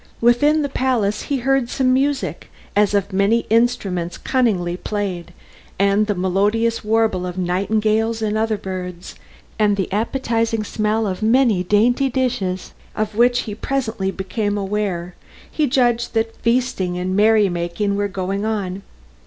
Within 0.19 0.63
the 0.63 0.67
palace 0.67 1.21
he 1.21 1.37
heard 1.37 1.69
some 1.69 1.93
music, 1.93 2.49
as 2.75 2.95
of 2.95 3.13
many 3.13 3.45
instruments 3.51 4.17
cunningly 4.17 4.75
played, 4.75 5.31
and 5.77 6.07
the 6.07 6.15
melodious 6.15 6.83
warble 6.83 7.23
of 7.27 7.37
nightingales 7.37 8.19
and 8.19 8.35
other 8.35 8.57
birds, 8.57 9.13
and 9.59 9.75
by 9.75 9.81
this, 9.83 9.85
and 9.85 9.89
the 9.91 9.95
appetising 9.95 10.63
smell 10.63 11.05
of 11.05 11.21
many 11.21 11.61
dainty 11.61 12.09
dishes 12.09 12.73
of 12.95 13.13
which 13.15 13.41
he 13.41 13.53
presently 13.53 14.09
became 14.09 14.57
aware, 14.57 15.13
he 15.51 15.67
judged 15.67 16.15
that 16.15 16.35
feasting 16.37 16.97
and 16.97 17.15
merry 17.15 17.47
making 17.47 17.95
were 17.95 18.07
going 18.07 18.43
on. 18.43 18.81